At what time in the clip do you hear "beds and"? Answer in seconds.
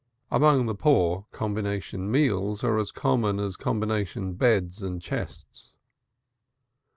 4.33-4.99